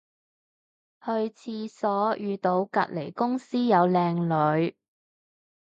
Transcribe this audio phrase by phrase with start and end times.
[1.05, 4.15] 去廁所遇到隔離公司有靚
[4.59, 4.75] 女